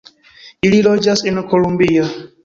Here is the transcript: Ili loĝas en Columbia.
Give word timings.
Ili 0.69 0.79
loĝas 0.87 1.21
en 1.31 1.37
Columbia. 1.51 2.07